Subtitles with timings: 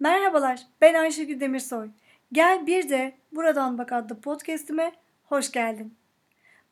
[0.00, 1.88] Merhabalar, ben Ayşegül Demirsoy.
[2.32, 4.92] Gel bir de Buradan Bak adlı podcastime
[5.24, 5.94] hoş geldin.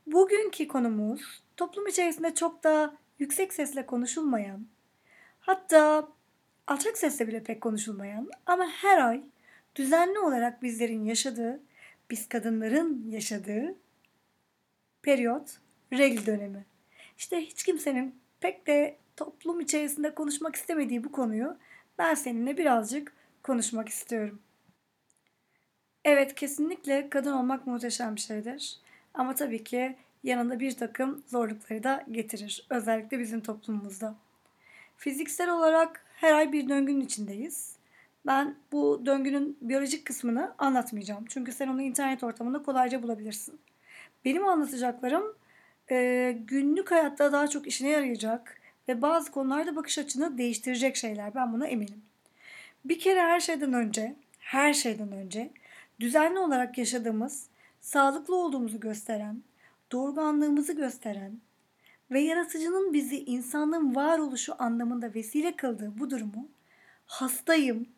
[0.07, 4.67] Bugünkü konumuz toplum içerisinde çok da yüksek sesle konuşulmayan,
[5.41, 6.09] hatta
[6.67, 9.23] alçak sesle bile pek konuşulmayan ama her ay
[9.75, 11.61] düzenli olarak bizlerin yaşadığı,
[12.11, 13.75] biz kadınların yaşadığı
[15.03, 15.59] periyot,
[15.93, 16.65] regl dönemi.
[17.19, 21.57] İşte hiç kimsenin pek de toplum içerisinde konuşmak istemediği bu konuyu
[21.99, 24.41] ben seninle birazcık konuşmak istiyorum.
[26.05, 28.77] Evet kesinlikle kadın olmak muhteşem bir şeydir.
[29.15, 32.67] Ama tabii ki yanında bir takım zorlukları da getirir.
[32.71, 34.15] Özellikle bizim toplumumuzda.
[34.97, 37.77] Fiziksel olarak her ay bir döngünün içindeyiz.
[38.27, 41.25] Ben bu döngünün biyolojik kısmını anlatmayacağım.
[41.29, 43.61] Çünkü sen onu internet ortamında kolayca bulabilirsin.
[44.25, 45.37] Benim anlatacaklarım
[45.91, 51.35] e, günlük hayatta daha çok işine yarayacak ve bazı konularda bakış açını değiştirecek şeyler.
[51.35, 52.03] Ben buna eminim.
[52.85, 55.51] Bir kere her şeyden önce, her şeyden önce
[56.01, 57.49] düzenli olarak yaşadığımız,
[57.81, 59.43] sağlıklı olduğumuzu gösteren,
[59.93, 61.41] doğurganlığımızı gösteren
[62.11, 66.49] ve yaratıcının bizi insanlığın varoluşu anlamında vesile kıldığı bu durumu
[67.07, 67.89] hastayım,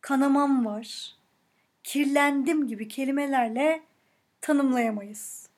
[0.00, 1.14] kanamam var,
[1.84, 3.82] kirlendim gibi kelimelerle
[4.40, 5.48] tanımlayamayız.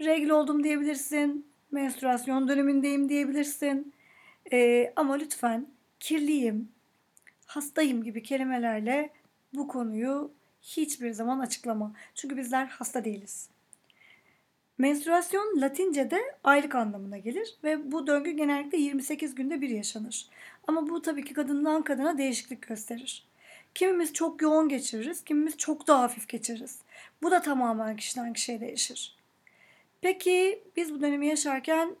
[0.00, 3.94] Regl oldum diyebilirsin, menstruasyon dönemindeyim diyebilirsin.
[4.52, 5.66] Ee, ama lütfen
[6.00, 6.68] kirliyim,
[7.46, 9.10] hastayım gibi kelimelerle
[9.54, 11.92] bu konuyu hiçbir zaman açıklama.
[12.14, 13.48] Çünkü bizler hasta değiliz.
[14.78, 20.28] Menstruasyon Latince'de aylık anlamına gelir ve bu döngü genellikle 28 günde bir yaşanır.
[20.66, 23.26] Ama bu tabii ki kadından kadına değişiklik gösterir.
[23.74, 26.78] Kimimiz çok yoğun geçiririz, kimimiz çok daha hafif geçiririz.
[27.22, 29.16] Bu da tamamen kişiden kişiye değişir.
[30.02, 31.96] Peki biz bu dönemi yaşarken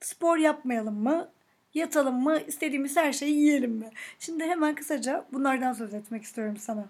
[0.00, 1.30] spor yapmayalım mı?
[1.74, 2.40] Yatalım mı?
[2.46, 3.90] İstediğimiz her şeyi yiyelim mi?
[4.18, 6.88] Şimdi hemen kısaca bunlardan söz etmek istiyorum sana.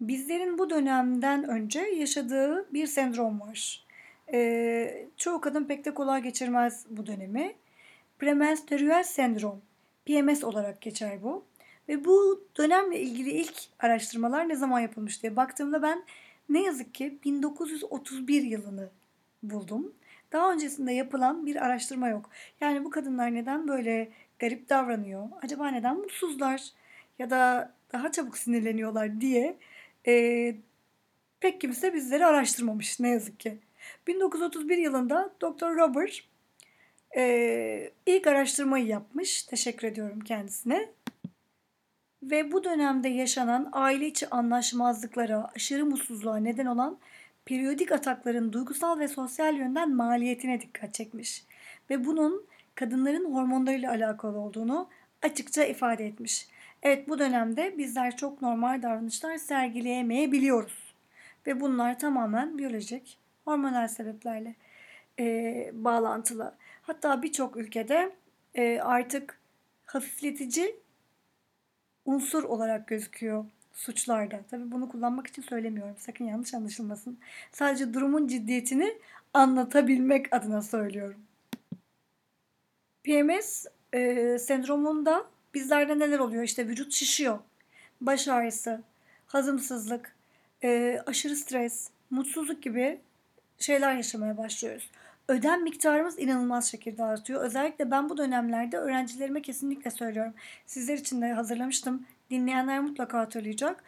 [0.00, 3.84] Bizlerin bu dönemden önce yaşadığı bir sendrom var.
[4.32, 7.54] Ee, çoğu kadın pek de kolay geçirmez bu dönemi.
[8.18, 9.62] Premenstrüel sendrom,
[10.06, 11.44] PMS olarak geçer bu.
[11.88, 16.04] Ve bu dönemle ilgili ilk araştırmalar ne zaman yapılmış diye baktığımda ben
[16.48, 18.90] ne yazık ki 1931 yılını
[19.42, 19.94] buldum.
[20.32, 22.30] Daha öncesinde yapılan bir araştırma yok.
[22.60, 25.28] Yani bu kadınlar neden böyle garip davranıyor?
[25.42, 26.62] Acaba neden mutsuzlar?
[27.18, 29.56] Ya da daha çabuk sinirleniyorlar diye
[30.06, 30.54] e,
[31.40, 33.58] pek kimse bizleri araştırmamış ne yazık ki.
[34.06, 35.76] 1931 yılında Dr.
[35.76, 36.20] Robert
[37.16, 39.42] e, ilk araştırmayı yapmış.
[39.42, 40.88] Teşekkür ediyorum kendisine.
[42.30, 46.98] Ve bu dönemde yaşanan aile içi anlaşmazlıklara, aşırı mutsuzluğa neden olan
[47.44, 51.44] periyodik atakların duygusal ve sosyal yönden maliyetine dikkat çekmiş.
[51.90, 54.88] Ve bunun kadınların hormonlarıyla alakalı olduğunu
[55.22, 56.48] açıkça ifade etmiş.
[56.82, 60.94] Evet bu dönemde bizler çok normal davranışlar sergileyemeyebiliyoruz.
[61.46, 64.54] Ve bunlar tamamen biyolojik, hormonal sebeplerle
[65.18, 66.54] e, bağlantılı.
[66.82, 68.12] Hatta birçok ülkede
[68.54, 69.38] e, artık
[69.86, 70.83] hafifletici
[72.04, 74.40] unsur olarak gözüküyor suçlarda.
[74.50, 75.96] Tabii bunu kullanmak için söylemiyorum.
[75.98, 77.18] Sakın yanlış anlaşılmasın.
[77.52, 78.98] Sadece durumun ciddiyetini
[79.34, 81.20] anlatabilmek adına söylüyorum.
[83.04, 86.42] PMS e, sendromunda bizlerde neler oluyor?
[86.42, 87.38] İşte vücut şişiyor,
[88.00, 88.82] baş ağrısı,
[89.26, 90.16] hazımsızlık,
[90.64, 93.00] e, aşırı stres, mutsuzluk gibi
[93.58, 94.90] şeyler yaşamaya başlıyoruz.
[95.28, 97.42] Ödem miktarımız inanılmaz şekilde artıyor.
[97.42, 100.34] Özellikle ben bu dönemlerde öğrencilerime kesinlikle söylüyorum.
[100.66, 102.06] Sizler için de hazırlamıştım.
[102.30, 103.84] Dinleyenler mutlaka hatırlayacak.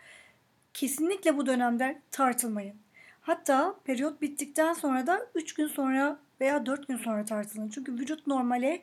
[0.74, 2.76] Kesinlikle bu dönemde tartılmayın.
[3.20, 7.68] Hatta periyot bittikten sonra da 3 gün sonra veya 4 gün sonra tartılın.
[7.68, 8.82] Çünkü vücut normale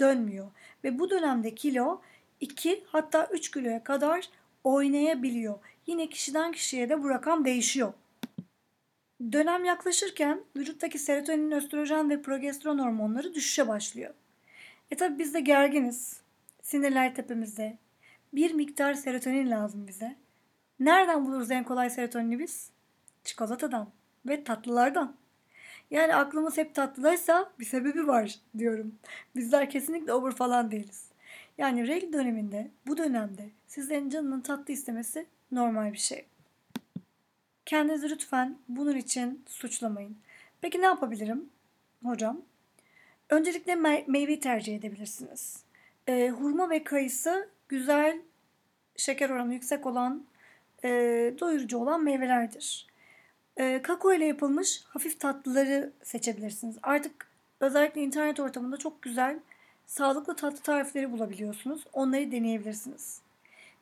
[0.00, 0.46] dönmüyor.
[0.84, 2.00] Ve bu dönemde kilo
[2.40, 4.28] 2 hatta 3 kiloya kadar
[4.64, 5.58] oynayabiliyor.
[5.86, 7.92] Yine kişiden kişiye de bu rakam değişiyor.
[9.32, 14.14] Dönem yaklaşırken vücuttaki serotonin, östrojen ve progesteron hormonları düşüşe başlıyor.
[14.90, 16.20] E tabi biz de gerginiz.
[16.62, 17.78] Sinirler tepemizde.
[18.32, 20.16] Bir miktar serotonin lazım bize.
[20.80, 22.70] Nereden buluruz en kolay serotonini biz?
[23.24, 23.90] Çikolatadan
[24.26, 25.16] ve tatlılardan.
[25.90, 28.94] Yani aklımız hep tatlıdaysa bir sebebi var diyorum.
[29.36, 31.04] Bizler kesinlikle obur falan değiliz.
[31.58, 36.29] Yani regl döneminde, bu dönemde sizlerin canının tatlı istemesi normal bir şey.
[37.70, 40.16] Kendinizi lütfen bunun için suçlamayın.
[40.60, 41.50] Peki ne yapabilirim
[42.04, 42.42] hocam?
[43.28, 45.64] Öncelikle me- meyve tercih edebilirsiniz.
[46.08, 48.20] E, hurma ve kayısı güzel,
[48.96, 50.24] şeker oranı yüksek olan,
[50.84, 50.88] e,
[51.40, 52.86] doyurucu olan meyvelerdir.
[53.56, 56.76] E, kakao ile yapılmış hafif tatlıları seçebilirsiniz.
[56.82, 57.26] Artık
[57.60, 59.38] özellikle internet ortamında çok güzel
[59.86, 61.84] sağlıklı tatlı tarifleri bulabiliyorsunuz.
[61.92, 63.20] Onları deneyebilirsiniz.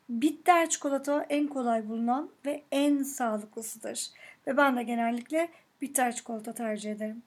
[0.09, 4.11] Bitter çikolata en kolay bulunan ve en sağlıklısıdır.
[4.47, 5.49] Ve ben de genellikle
[5.81, 7.23] bitter çikolata tercih ederim.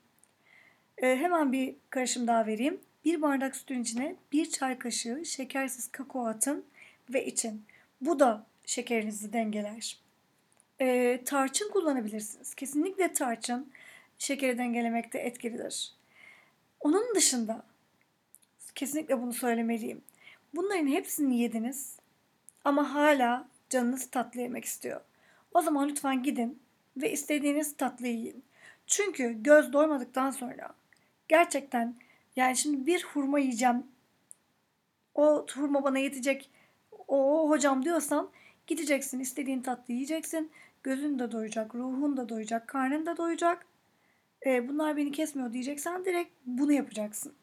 [0.98, 2.80] Ee, hemen bir karışım daha vereyim.
[3.04, 6.64] Bir bardak sütün içine bir çay kaşığı şekersiz kakao atın
[7.10, 7.64] ve için.
[8.00, 9.98] Bu da şekerinizi dengeler.
[10.80, 12.54] Ee, tarçın kullanabilirsiniz.
[12.54, 13.72] Kesinlikle tarçın
[14.18, 15.92] şekeri dengelemekte etkilidir.
[16.80, 17.62] Onun dışında
[18.74, 20.00] kesinlikle bunu söylemeliyim.
[20.54, 22.01] Bunların hepsini yediniz
[22.64, 25.00] ama hala canınız tatlı yemek istiyor.
[25.54, 26.62] O zaman lütfen gidin
[26.96, 28.44] ve istediğiniz tatlıyı yiyin.
[28.86, 30.68] Çünkü göz doymadıktan sonra
[31.28, 31.94] gerçekten
[32.36, 33.86] yani şimdi bir hurma yiyeceğim.
[35.14, 36.50] O hurma bana yetecek.
[37.08, 38.30] O hocam diyorsan
[38.66, 40.50] gideceksin istediğin tatlı yiyeceksin.
[40.82, 43.66] Gözün de doyacak, ruhun da doyacak, karnın da doyacak.
[44.46, 47.34] E, bunlar beni kesmiyor diyeceksen direkt bunu yapacaksın.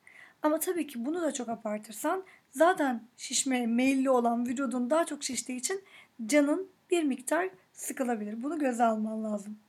[0.43, 5.59] Ama tabii ki bunu da çok abartırsan zaten şişmeye meyilli olan vücudun daha çok şiştiği
[5.59, 5.83] için
[6.25, 8.43] canın bir miktar sıkılabilir.
[8.43, 9.59] Bunu göze alman lazım.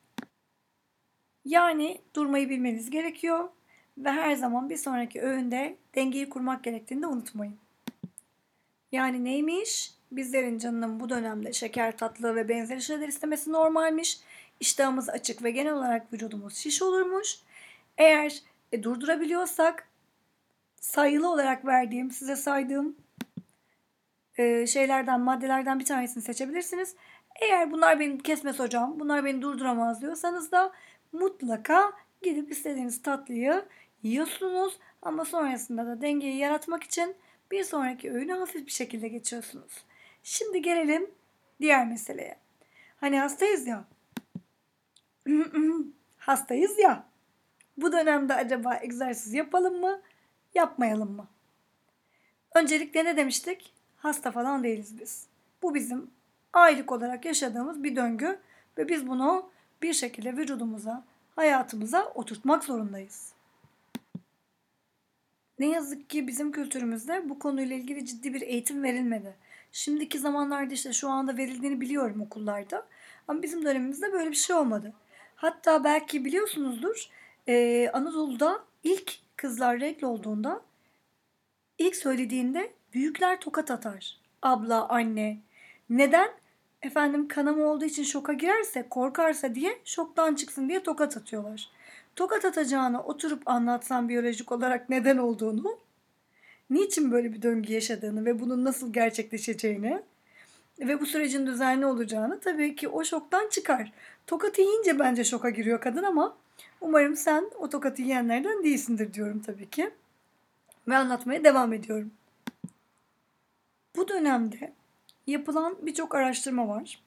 [1.44, 3.48] Yani durmayı bilmeniz gerekiyor
[3.98, 7.56] ve her zaman bir sonraki öğünde dengeyi kurmak gerektiğini de unutmayın.
[8.92, 9.94] Yani neymiş?
[10.12, 14.20] Bizlerin canının bu dönemde şeker, tatlı ve benzeri şeyler istemesi normalmiş.
[14.60, 17.38] İştahımız açık ve genel olarak vücudumuz şiş olurmuş.
[17.98, 18.42] Eğer
[18.72, 19.88] e, durdurabiliyorsak
[20.80, 22.96] sayılı olarak verdiğim, size saydığım
[24.38, 26.94] e, şeylerden, maddelerden bir tanesini seçebilirsiniz.
[27.40, 30.72] Eğer bunlar beni kesmez hocam, bunlar beni durduramaz diyorsanız da
[31.12, 31.92] mutlaka
[32.22, 33.64] gidip istediğiniz tatlıyı
[34.02, 34.78] yiyorsunuz.
[35.02, 37.16] Ama sonrasında da dengeyi yaratmak için
[37.50, 39.84] bir sonraki öğünü hafif bir şekilde geçiyorsunuz.
[40.22, 41.10] Şimdi gelelim
[41.60, 42.36] diğer meseleye.
[42.96, 43.84] Hani hastayız ya.
[46.18, 47.04] hastayız ya.
[47.76, 50.00] Bu dönemde acaba egzersiz yapalım mı?
[50.54, 51.26] Yapmayalım mı?
[52.54, 53.72] Öncelikle ne demiştik?
[53.96, 55.26] Hasta falan değiliz biz.
[55.62, 56.10] Bu bizim
[56.52, 58.38] aylık olarak yaşadığımız bir döngü
[58.78, 59.50] ve biz bunu
[59.82, 61.04] bir şekilde vücudumuza,
[61.36, 63.32] hayatımıza oturtmak zorundayız.
[65.58, 69.34] Ne yazık ki bizim kültürümüzde bu konuyla ilgili ciddi bir eğitim verilmedi.
[69.72, 72.86] Şimdiki zamanlarda işte şu anda verildiğini biliyorum okullarda.
[73.28, 74.92] Ama bizim dönemimizde böyle bir şey olmadı.
[75.36, 77.08] Hatta belki biliyorsunuzdur
[77.92, 80.60] Anadolu'da ilk kızlar regl olduğunda
[81.78, 84.16] ilk söylediğinde büyükler tokat atar.
[84.42, 85.38] Abla, anne.
[85.90, 86.30] Neden?
[86.82, 91.70] Efendim kanama olduğu için şoka girerse, korkarsa diye şoktan çıksın diye tokat atıyorlar.
[92.16, 95.78] Tokat atacağına oturup anlatsan biyolojik olarak neden olduğunu,
[96.70, 100.02] niçin böyle bir döngü yaşadığını ve bunun nasıl gerçekleşeceğini
[100.80, 103.92] ve bu sürecin düzenli olacağını tabii ki o şoktan çıkar.
[104.26, 106.36] Tokat yiyince bence şoka giriyor kadın ama
[106.80, 109.90] Umarım sen o tokatı yiyenlerden değilsindir diyorum tabii ki.
[110.88, 112.10] Ve anlatmaya devam ediyorum.
[113.96, 114.72] Bu dönemde
[115.26, 117.02] yapılan birçok araştırma var.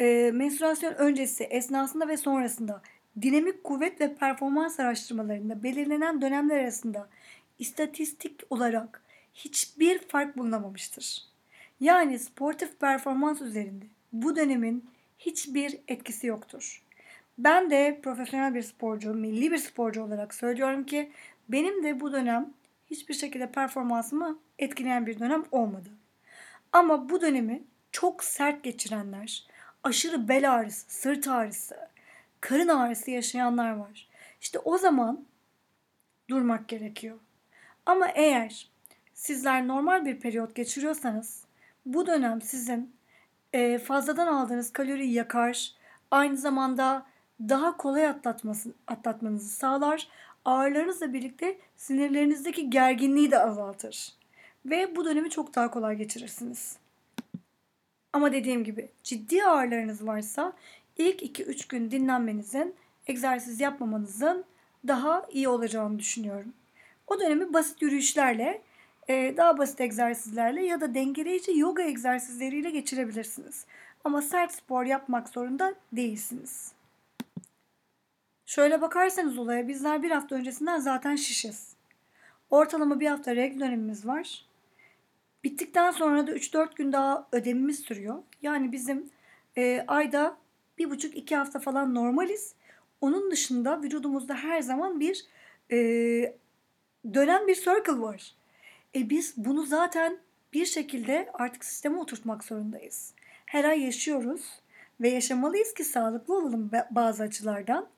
[0.00, 2.82] E, menstruasyon öncesi, esnasında ve sonrasında
[3.22, 7.08] dinamik kuvvet ve performans araştırmalarında belirlenen dönemler arasında
[7.58, 9.02] istatistik olarak
[9.34, 11.22] hiçbir fark bulunamamıştır.
[11.80, 16.85] Yani sportif performans üzerinde bu dönemin hiçbir etkisi yoktur.
[17.38, 21.12] Ben de profesyonel bir sporcu, milli bir sporcu olarak söylüyorum ki
[21.48, 22.54] benim de bu dönem
[22.90, 25.88] hiçbir şekilde performansımı etkileyen bir dönem olmadı.
[26.72, 27.62] Ama bu dönemi
[27.92, 29.46] çok sert geçirenler,
[29.82, 31.76] aşırı bel ağrısı, sırt ağrısı,
[32.40, 34.08] karın ağrısı yaşayanlar var.
[34.40, 35.24] İşte o zaman
[36.30, 37.18] durmak gerekiyor.
[37.86, 38.70] Ama eğer
[39.14, 41.44] sizler normal bir periyot geçiriyorsanız
[41.86, 42.96] bu dönem sizin
[43.84, 45.72] fazladan aldığınız kaloriyi yakar,
[46.10, 47.06] aynı zamanda
[47.40, 50.08] daha kolay atlatması, atlatmanızı sağlar.
[50.44, 54.12] Ağrılarınızla birlikte sinirlerinizdeki gerginliği de azaltır.
[54.66, 56.76] Ve bu dönemi çok daha kolay geçirirsiniz.
[58.12, 60.52] Ama dediğim gibi ciddi ağrılarınız varsa
[60.96, 62.74] ilk 2-3 gün dinlenmenizin,
[63.06, 64.44] egzersiz yapmamanızın
[64.88, 66.52] daha iyi olacağını düşünüyorum.
[67.06, 68.62] O dönemi basit yürüyüşlerle,
[69.08, 73.64] daha basit egzersizlerle ya da dengeleyici yoga egzersizleriyle geçirebilirsiniz.
[74.04, 76.75] Ama sert spor yapmak zorunda değilsiniz.
[78.46, 81.76] Şöyle bakarsanız olaya bizler bir hafta öncesinden zaten şişiz.
[82.50, 84.46] Ortalama bir hafta regl dönemimiz var.
[85.44, 88.22] Bittikten sonra da 3-4 gün daha ödemimiz sürüyor.
[88.42, 89.10] Yani bizim
[89.56, 90.36] e, ayda
[90.78, 92.54] bir buçuk iki hafta falan normaliz.
[93.00, 95.26] Onun dışında vücudumuzda her zaman bir
[95.70, 95.76] e,
[97.14, 98.34] dönen bir circle var.
[98.94, 100.18] E biz bunu zaten
[100.52, 103.14] bir şekilde artık sisteme oturtmak zorundayız.
[103.46, 104.60] Her ay yaşıyoruz
[105.00, 107.95] ve yaşamalıyız ki sağlıklı olalım bazı açılardan.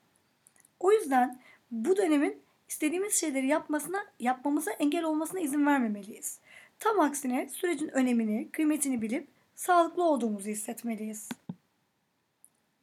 [0.79, 1.39] O yüzden
[1.71, 6.39] bu dönemin istediğimiz şeyleri yapmasına, yapmamıza engel olmasına izin vermemeliyiz.
[6.79, 11.29] Tam aksine sürecin önemini, kıymetini bilip sağlıklı olduğumuzu hissetmeliyiz.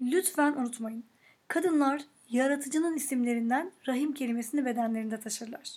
[0.00, 1.04] Lütfen unutmayın.
[1.48, 5.70] Kadınlar yaratıcının isimlerinden rahim kelimesini bedenlerinde taşırlar.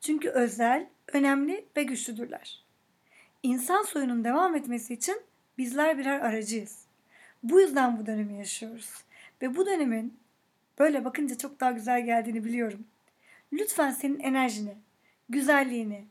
[0.00, 2.64] Çünkü özel, önemli ve güçlüdürler.
[3.42, 5.22] İnsan soyunun devam etmesi için
[5.58, 6.84] bizler birer aracıyız.
[7.42, 8.90] Bu yüzden bu dönemi yaşıyoruz.
[9.42, 10.18] Ve bu dönemin
[10.78, 12.86] böyle bakınca çok daha güzel geldiğini biliyorum.
[13.52, 14.74] Lütfen senin enerjini,
[15.28, 16.04] güzelliğini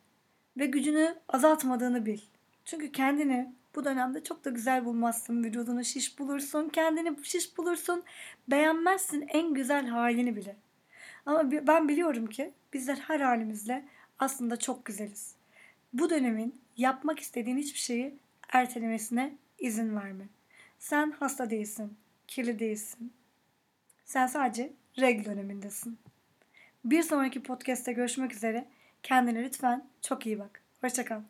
[0.57, 2.19] ve gücünü azaltmadığını bil.
[2.65, 5.43] Çünkü kendini bu dönemde çok da güzel bulmazsın.
[5.43, 8.03] Vücudunu şiş bulursun, kendini şiş bulursun.
[8.47, 10.55] Beğenmezsin en güzel halini bile.
[11.25, 13.85] Ama ben biliyorum ki bizler her halimizle
[14.19, 15.35] aslında çok güzeliz.
[15.93, 18.15] Bu dönemin yapmak istediğin hiçbir şeyi
[18.49, 20.23] ertelemesine izin verme.
[20.79, 21.93] Sen hasta değilsin,
[22.27, 23.13] kirli değilsin.
[24.13, 25.99] Sen sadece regl dönemindesin.
[26.85, 28.67] Bir sonraki podcast'te görüşmek üzere.
[29.03, 30.61] Kendine lütfen çok iyi bak.
[30.81, 31.21] Hoşçakal.